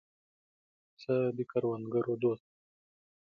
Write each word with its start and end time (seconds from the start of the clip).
پسه 0.93 1.15
د 1.37 1.39
کروندګرو 1.51 2.13
دوست 2.23 2.43
دی. 2.51 2.57